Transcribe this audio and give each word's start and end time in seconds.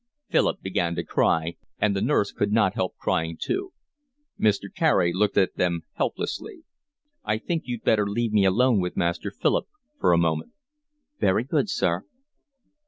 Philip 0.31 0.63
began 0.63 0.95
to 0.95 1.03
cry, 1.03 1.57
and 1.77 1.95
the 1.95 2.01
nurse 2.01 2.31
could 2.31 2.51
not 2.51 2.73
help 2.73 2.97
crying 2.97 3.37
too. 3.39 3.71
Mr. 4.39 4.61
Carey 4.75 5.13
looked 5.13 5.37
at 5.37 5.57
them 5.57 5.83
helplessly. 5.93 6.63
"I 7.23 7.37
think 7.37 7.67
you'd 7.67 7.83
better 7.83 8.07
leave 8.09 8.33
me 8.33 8.43
alone 8.43 8.79
with 8.79 8.97
Master 8.97 9.29
Philip 9.29 9.67
for 9.99 10.11
a 10.11 10.17
moment." 10.17 10.53
"Very 11.19 11.43
good, 11.43 11.69
sir." 11.69 12.03